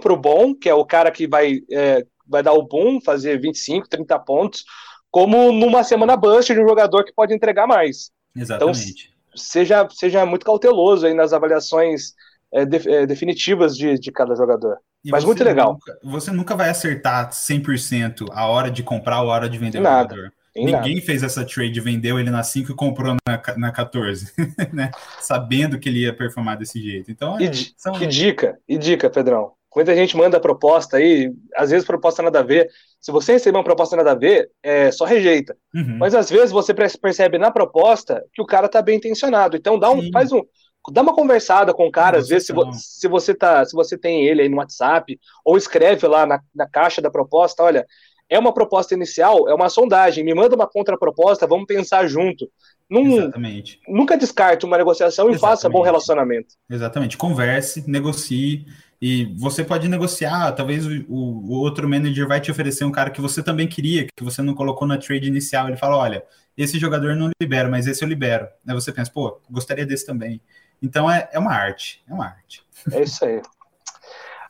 [0.00, 3.38] tanto o bom, que é o cara que vai, é, vai dar o boom, fazer
[3.38, 4.64] 25, 30 pontos,
[5.10, 8.10] como numa semana bust de um jogador que pode entregar mais.
[8.34, 8.78] Exatamente.
[8.80, 12.14] Então, seja, seja muito cauteloso aí nas avaliações
[12.50, 14.78] é, de, é, definitivas de, de cada jogador.
[15.04, 15.72] E Mas muito legal.
[15.72, 19.80] Nunca, você nunca vai acertar 100% a hora de comprar ou a hora de vender
[19.80, 20.32] o jogador.
[20.54, 21.06] Ninguém nada.
[21.06, 24.32] fez essa trade, vendeu ele na 5 e comprou na, na 14,
[24.72, 24.90] né?
[25.20, 27.10] Sabendo que ele ia performar desse jeito.
[27.10, 27.94] Então, e, são...
[28.00, 29.52] e dica, e dica, Pedrão.
[29.74, 32.68] Muita gente manda proposta aí, às vezes proposta nada a ver.
[33.00, 35.56] Se você receber uma proposta nada a ver, é, só rejeita.
[35.74, 35.96] Uhum.
[35.98, 39.56] Mas às vezes você percebe na proposta que o cara tá bem intencionado.
[39.56, 40.42] Então dá um, faz um,
[40.90, 43.96] dá uma conversada com o cara, às vezes, se, vo, se, você tá, se você
[43.96, 47.86] tem ele aí no WhatsApp, ou escreve lá na, na caixa da proposta, olha,
[48.32, 52.50] é uma proposta inicial, é uma sondagem, me manda uma contraproposta, vamos pensar junto.
[52.88, 53.78] Num, Exatamente.
[53.86, 55.38] Nunca descarte uma negociação Exatamente.
[55.38, 56.54] e faça bom relacionamento.
[56.68, 58.64] Exatamente, converse, negocie,
[59.00, 63.20] e você pode negociar, talvez o, o, outro manager vai te oferecer um cara que
[63.20, 66.24] você também queria, que você não colocou na trade inicial, ele fala, olha,
[66.56, 68.48] esse jogador não libero, mas esse eu libero.
[68.66, 70.40] Aí você pensa, pô, gostaria desse também.
[70.80, 72.64] Então é, é uma arte, é uma arte.
[72.90, 73.42] É isso aí.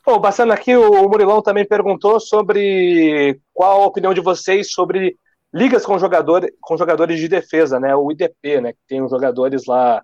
[0.04, 5.16] Bom, passando aqui, o Murilão também perguntou sobre qual a opinião de vocês sobre
[5.54, 7.94] ligas com, jogador, com jogadores de defesa, né?
[7.94, 8.72] O IDP, né?
[8.72, 10.02] Que tem os jogadores lá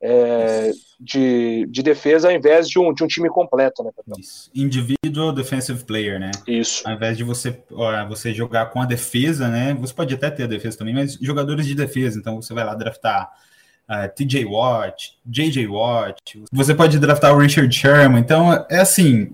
[0.00, 3.90] é, de, de defesa ao invés de um, de um time completo, né?
[4.18, 4.50] Isso.
[4.54, 6.30] Individual defensive player, né?
[6.46, 6.86] Isso.
[6.86, 9.74] Ao invés de você, ó, você jogar com a defesa, né?
[9.74, 12.18] Você pode até ter a defesa também, mas jogadores de defesa.
[12.18, 13.30] Então você vai lá draftar
[13.88, 19.32] uh, é, TJ Watt, JJ Watt, você pode draftar o Richard Sherman, então é assim,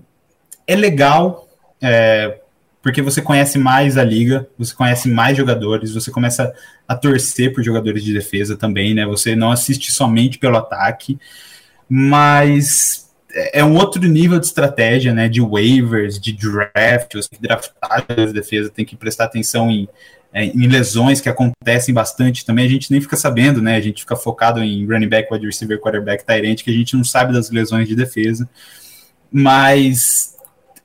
[0.65, 1.47] é legal,
[1.81, 2.39] é,
[2.81, 6.53] porque você conhece mais a liga, você conhece mais jogadores, você começa
[6.87, 9.07] a torcer por jogadores de defesa também, né?
[9.07, 11.17] Você não assiste somente pelo ataque,
[11.89, 13.09] mas
[13.53, 15.27] é um outro nível de estratégia, né?
[15.27, 19.89] De waivers, de draft, você tem que draftar as defesa, tem que prestar atenção em
[20.35, 23.77] é, em lesões que acontecem bastante também, a gente nem fica sabendo, né?
[23.77, 27.05] A gente fica focado em running back, wide receiver, quarterback, tight que a gente não
[27.05, 28.49] sabe das lesões de defesa.
[29.31, 30.35] Mas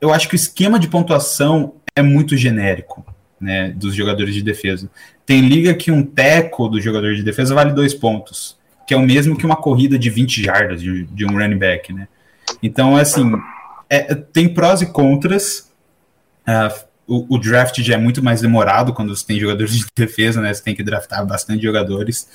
[0.00, 3.04] eu acho que o esquema de pontuação é muito genérico,
[3.40, 4.88] né, dos jogadores de defesa.
[5.26, 9.02] Tem liga que um teco do jogador de defesa vale dois pontos, que é o
[9.02, 12.06] mesmo que uma corrida de 20 jardas de, de um running back, né?
[12.62, 13.32] Então, assim,
[13.88, 15.72] é, tem prós e contras.
[16.46, 20.40] Uh, o, o, draft já é muito mais demorado quando você tem jogadores de defesa,
[20.40, 20.54] né?
[20.54, 22.28] Você tem que draftar bastante jogadores.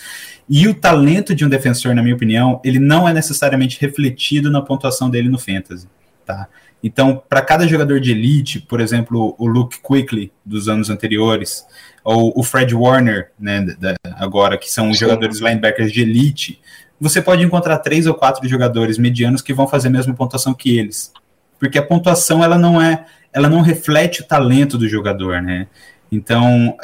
[0.49, 4.61] E o talento de um defensor, na minha opinião, ele não é necessariamente refletido na
[4.61, 5.87] pontuação dele no fantasy,
[6.25, 6.49] tá?
[6.83, 11.65] Então, para cada jogador de elite, por exemplo, o Luke Quickly dos anos anteriores,
[12.03, 16.61] ou o Fred Warner, né, da, agora, que são os jogadores linebackers de elite,
[16.99, 20.77] você pode encontrar três ou quatro jogadores medianos que vão fazer a mesma pontuação que
[20.77, 21.11] eles.
[21.57, 25.67] Porque a pontuação ela não é, ela não reflete o talento do jogador, né?
[26.09, 26.75] Então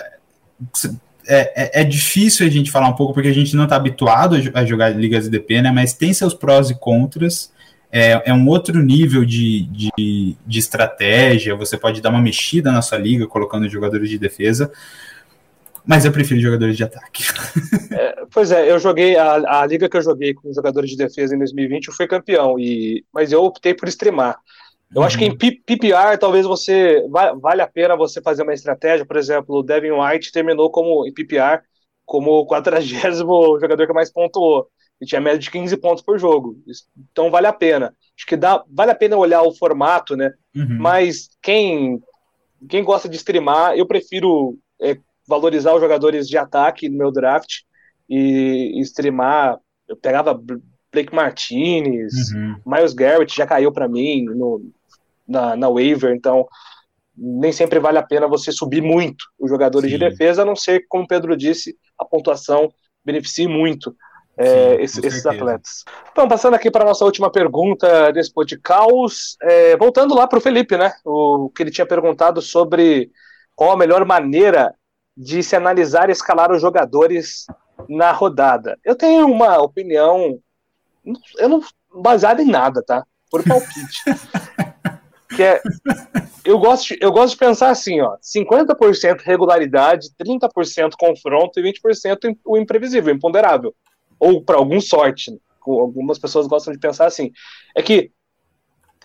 [1.25, 4.35] é, é, é difícil a gente falar um pouco porque a gente não está habituado
[4.53, 5.71] a jogar ligas IDP, né?
[5.71, 7.51] Mas tem seus prós e contras.
[7.89, 11.55] É, é um outro nível de, de, de estratégia.
[11.55, 14.71] Você pode dar uma mexida na sua liga colocando jogadores de defesa
[15.85, 17.23] mas eu prefiro jogadores de ataque.
[17.91, 21.35] É, pois é, eu joguei a, a liga que eu joguei com jogadores de defesa
[21.35, 24.39] em 2020, eu fui campeão, e, mas eu optei por streamar.
[24.93, 25.07] Eu uhum.
[25.07, 29.57] acho que em PPR talvez você vale a pena você fazer uma estratégia, por exemplo,
[29.57, 31.61] o Devin White terminou como em PPR
[32.05, 34.67] como o 40 jogador que mais pontuou.
[34.99, 36.57] E tinha média de 15 pontos por jogo.
[37.11, 37.95] Então vale a pena.
[38.15, 40.31] Acho que dá, vale a pena olhar o formato, né?
[40.55, 40.77] Uhum.
[40.79, 41.99] Mas quem
[42.69, 44.95] quem gosta de streamar, eu prefiro é,
[45.27, 47.61] valorizar os jogadores de ataque no meu draft
[48.07, 49.57] e, e streamar.
[49.87, 50.39] Eu pegava
[50.93, 52.55] Blake Martinez, uhum.
[52.65, 54.71] Miles Garrett já caiu para mim no,
[55.31, 56.47] na, na waiver, então
[57.15, 59.97] nem sempre vale a pena você subir muito os jogadores Sim.
[59.97, 62.71] de defesa, a não ser, como o Pedro disse, a pontuação
[63.03, 63.95] beneficie muito
[64.37, 65.83] é, Sim, esses, esses atletas.
[66.11, 70.41] Então, passando aqui para a nossa última pergunta desse podcast, é, voltando lá para o
[70.41, 70.93] Felipe, né?
[71.05, 73.11] O que ele tinha perguntado sobre
[73.55, 74.73] qual a melhor maneira
[75.15, 77.45] de se analisar e escalar os jogadores
[77.89, 78.79] na rodada.
[78.83, 80.39] Eu tenho uma opinião,
[81.37, 81.61] eu não
[81.93, 83.05] baseada em nada, tá?
[83.29, 84.03] Por palpite.
[85.41, 85.61] que é,
[86.45, 92.37] eu gosto, de, eu gosto de pensar assim, ó, 50% regularidade, 30% confronto e 20%
[92.45, 93.73] o imprevisível, imponderável.
[94.19, 95.31] Ou para algum sorte.
[95.31, 95.37] Né?
[95.65, 97.31] Algumas pessoas gostam de pensar assim.
[97.75, 98.11] É que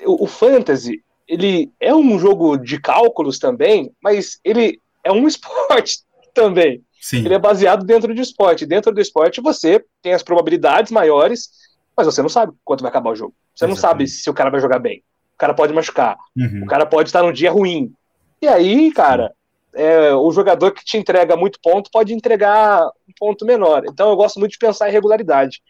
[0.05, 6.01] o, o fantasy, ele é um jogo de cálculos também, mas ele é um esporte
[6.35, 6.83] também.
[7.01, 7.25] Sim.
[7.25, 8.67] Ele é baseado dentro do esporte.
[8.67, 11.49] Dentro do esporte, você tem as probabilidades maiores,
[11.97, 13.35] mas você não sabe quanto vai acabar o jogo.
[13.55, 13.77] Você Exatamente.
[13.77, 15.03] não sabe se o cara vai jogar bem.
[15.37, 16.17] O cara pode machucar.
[16.35, 16.63] Uhum.
[16.65, 17.93] O cara pode estar num dia ruim.
[18.41, 19.33] E aí, cara,
[19.75, 23.85] é, o jogador que te entrega muito ponto pode entregar um ponto menor.
[23.87, 25.63] Então eu gosto muito de pensar em regularidade.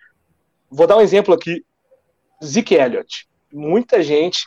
[0.71, 1.65] Vou dar um exemplo aqui.
[2.45, 3.27] Zeke Elliott.
[3.53, 4.47] Muita gente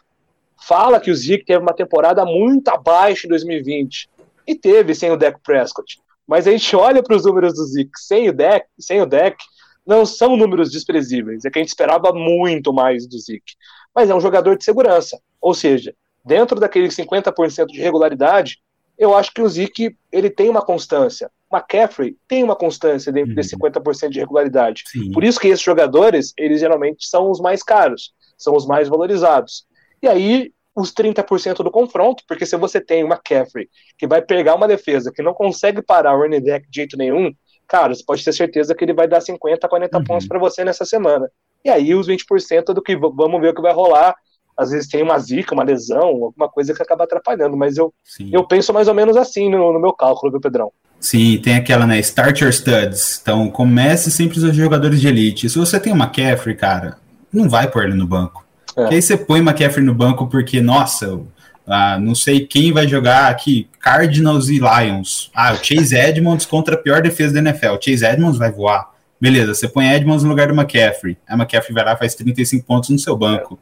[0.66, 4.10] fala que o Zeke teve uma temporada muito abaixo em 2020.
[4.48, 6.00] E teve sem o Dak Prescott.
[6.26, 9.38] Mas a gente olha para os números do Zeke sem o deck, sem o deck,
[9.86, 11.44] não são números desprezíveis.
[11.44, 13.56] É que a gente esperava muito mais do Zeke.
[13.94, 15.20] Mas é um jogador de segurança.
[15.42, 18.60] Ou seja, dentro daqueles 50% de regularidade,
[18.98, 21.32] eu acho que o Zeke ele tem uma constância.
[21.50, 23.36] O McCaffrey tem uma constância dentro uhum.
[23.36, 24.84] desse 50% de regularidade.
[24.88, 25.12] Sim.
[25.12, 29.66] Por isso que esses jogadores, eles geralmente são os mais caros, são os mais valorizados.
[30.02, 34.56] E aí os 30% do confronto, porque se você tem uma McCaffrey que vai pegar
[34.56, 37.34] uma defesa que não consegue parar o running back de jeito nenhum,
[37.68, 40.04] cara, você pode ter certeza que ele vai dar 50, 40 uhum.
[40.04, 41.30] pontos para você nessa semana.
[41.64, 44.16] E aí os 20% do que vamos ver o que vai rolar.
[44.58, 47.94] Às vezes tem uma zica, uma lesão, alguma coisa que acaba atrapalhando, mas eu,
[48.30, 50.70] eu penso mais ou menos assim no, no meu cálculo, viu, Pedrão?
[51.00, 51.98] Sim, tem aquela, né?
[52.00, 53.20] Start your studs.
[53.22, 55.50] Então, comece sempre os jogadores de elite.
[55.50, 56.98] Se você tem uma McCaffrey, cara,
[57.32, 58.46] não vai pôr ele no banco.
[58.76, 58.96] É.
[58.96, 61.22] aí você põe McCaffrey no banco porque, nossa,
[61.66, 65.32] ah, não sei quem vai jogar aqui, Cardinals e Lions.
[65.34, 67.74] Ah, o Chase Edmonds contra a pior defesa da NFL.
[67.74, 68.90] O Chase Edmonds vai voar.
[69.20, 71.18] Beleza, você põe Edmonds no lugar do McCaffrey.
[71.28, 73.60] A McCaffrey vai lá faz 35 pontos no seu banco.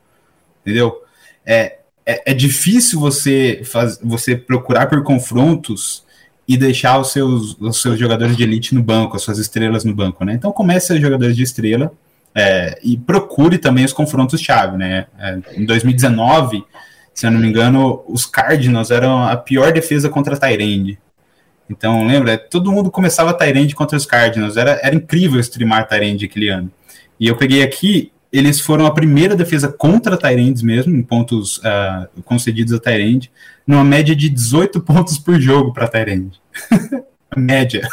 [0.62, 1.02] Entendeu?
[1.46, 6.06] É, é, é difícil você, faz, você procurar por confrontos
[6.48, 9.94] e deixar os seus, os seus jogadores de elite no banco, as suas estrelas no
[9.94, 10.34] banco, né?
[10.34, 11.92] Então comece a jogadores de estrela
[12.34, 15.08] é, e procure também os confrontos-chave, né?
[15.20, 16.64] É, em 2019,
[17.14, 20.98] se eu não me engano, os Cardinals eram a pior defesa contra a Tyrande.
[21.70, 22.38] Então, lembra?
[22.38, 24.58] Todo mundo começava Tyrande contra os Cardinals.
[24.58, 26.72] Era, era incrível streamar Tyrande aquele ano.
[27.20, 32.22] E eu peguei aqui, eles foram a primeira defesa contra Tyrands mesmo, em pontos uh,
[32.24, 33.32] concedidos a Tyrande,
[33.66, 36.40] numa média de 18 pontos por jogo para Tyrande.
[37.36, 37.88] média.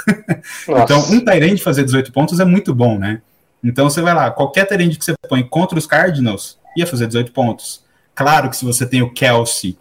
[0.68, 3.20] então, um Tyrande fazer 18 pontos é muito bom, né?
[3.62, 7.32] Então você vai lá, qualquer Tyrande que você põe contra os Cardinals ia fazer 18
[7.32, 7.82] pontos.
[8.14, 9.76] Claro que se você tem o Kelsey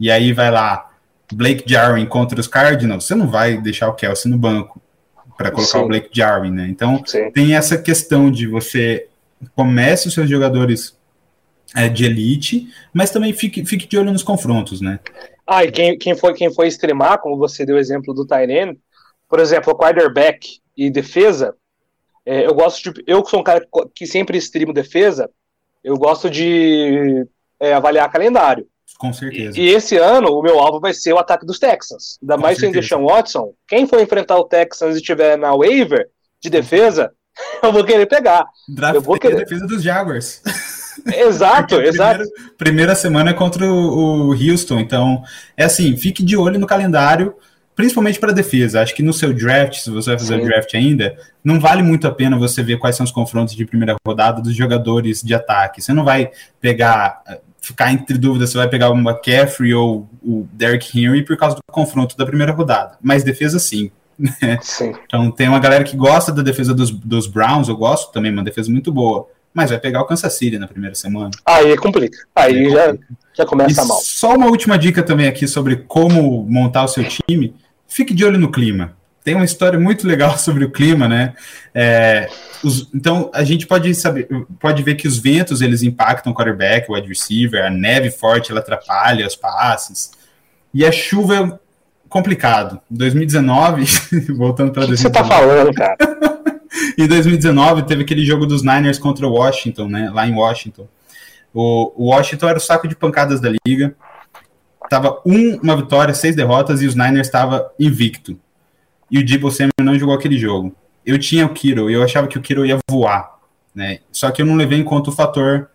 [0.00, 0.87] e aí vai lá,
[1.32, 4.80] Blake Jarwin contra os Cardinals, você não vai deixar o Kelsey no banco
[5.36, 5.84] para colocar Sim.
[5.84, 6.66] o Blake Jarwin, né?
[6.68, 7.30] Então Sim.
[7.30, 9.08] tem essa questão de você
[9.54, 10.98] comece os seus jogadores
[11.76, 14.98] é, de elite, mas também fique, fique de olho nos confrontos, né?
[15.46, 18.78] Ah, e quem, quem, foi, quem foi extremar, como você deu o exemplo do Tyrene,
[19.28, 21.54] por exemplo, quarterback e defesa,
[22.24, 23.04] é, eu gosto de.
[23.06, 25.30] Eu que sou um cara que sempre extremo defesa,
[25.82, 27.26] eu gosto de
[27.60, 28.66] é, avaliar calendário.
[28.96, 29.58] Com certeza.
[29.58, 32.18] E, e, esse ano o meu alvo vai ser o ataque dos Texans.
[32.22, 32.72] Ainda Com mais certeza.
[32.72, 33.52] sem Deshaun Watson.
[33.66, 36.08] Quem for enfrentar o Texans e estiver na waiver
[36.40, 37.12] de defesa,
[37.62, 38.46] eu vou querer pegar.
[38.68, 40.42] Draft eu vou querer a defesa dos Jaguars.
[41.06, 42.24] Exato, exato.
[42.56, 45.22] Primeira semana é contra o, o Houston, então
[45.56, 47.34] é assim, fique de olho no calendário,
[47.74, 48.80] principalmente para defesa.
[48.80, 50.44] Acho que no seu draft, se você vai fazer Sim.
[50.44, 53.96] draft ainda, não vale muito a pena você ver quais são os confrontos de primeira
[54.06, 55.80] rodada dos jogadores de ataque.
[55.80, 56.30] Você não vai
[56.60, 57.22] pegar,
[57.60, 61.62] ficar entre dúvidas se vai pegar o McCaffrey ou o Derrick Henry por causa do
[61.70, 62.96] confronto da primeira rodada.
[63.02, 63.90] Mas defesa sim.
[64.62, 64.92] sim.
[65.04, 68.44] Então tem uma galera que gosta da defesa dos, dos Browns, eu gosto também, uma
[68.44, 69.28] defesa muito boa
[69.58, 71.30] mas vai pegar o Kansas City na primeira semana.
[71.44, 72.18] Aí complica.
[72.36, 73.14] Aí, Aí já, complica.
[73.34, 73.98] já começa e mal.
[74.02, 77.54] Só uma última dica também aqui sobre como montar o seu time.
[77.88, 78.96] Fique de olho no clima.
[79.24, 81.34] Tem uma história muito legal sobre o clima, né?
[81.74, 82.28] É,
[82.62, 84.28] os, então a gente pode saber,
[84.60, 88.50] pode ver que os ventos eles impactam o quarterback, o wide receiver, a neve forte
[88.50, 90.10] ela atrapalha os passes
[90.72, 91.58] e a chuva é
[92.08, 92.80] complicado.
[92.90, 93.84] 2019,
[94.34, 94.92] voltando para 2019.
[94.92, 95.96] O que você tá falando, cara?
[96.96, 100.10] em 2019 teve aquele jogo dos Niners contra o Washington, né?
[100.12, 100.88] Lá em Washington.
[101.52, 103.94] O, o Washington era o saco de pancadas da liga.
[104.88, 108.38] Tava um, uma vitória, seis derrotas, e os Niners estava invicto.
[109.10, 110.74] E o Debo Samuel não jogou aquele jogo.
[111.04, 113.38] Eu tinha o Kiro, eu achava que o Kiro ia voar,
[113.74, 114.00] né?
[114.12, 115.70] Só que eu não levei em conta o fator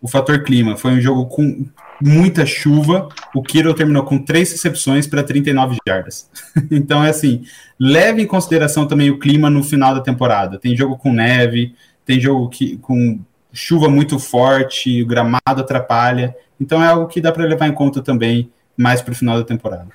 [0.00, 0.76] o fator clima.
[0.76, 1.66] Foi um jogo com
[2.00, 3.08] muita chuva.
[3.34, 6.30] O Kiro terminou com três recepções para 39 jardas.
[6.70, 7.44] então é assim,
[7.78, 10.58] leve em consideração também o clima no final da temporada.
[10.58, 11.74] Tem jogo com neve,
[12.04, 13.18] tem jogo que, com
[13.52, 16.34] chuva muito forte, o gramado atrapalha.
[16.60, 19.44] Então é algo que dá para levar em conta também mais para o final da
[19.44, 19.88] temporada.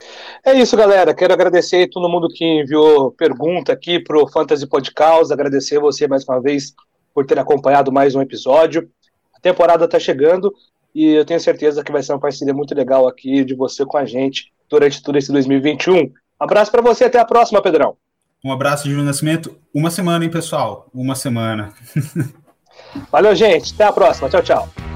[0.46, 1.14] É isso, galera.
[1.14, 5.32] Quero agradecer a todo mundo que enviou pergunta aqui para o Fantasy Podcast.
[5.32, 6.74] Agradecer você mais uma vez
[7.14, 8.90] por ter acompanhado mais um episódio.
[9.36, 10.54] A temporada está chegando
[10.94, 13.98] e eu tenho certeza que vai ser uma parceria muito legal aqui de você com
[13.98, 16.12] a gente durante todo esse 2021.
[16.40, 17.96] Abraço para você, até a próxima, Pedrão.
[18.44, 19.56] Um abraço, Júlio Nascimento.
[19.74, 20.90] Uma semana, hein, pessoal?
[20.94, 21.74] Uma semana.
[23.12, 23.74] Valeu, gente.
[23.74, 24.30] Até a próxima.
[24.30, 24.91] Tchau, tchau.